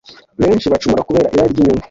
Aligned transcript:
Benshi 0.41 0.71
bacumura 0.71 1.05
kubera 1.07 1.31
irari 1.33 1.51
ry’inyungu, 1.51 1.79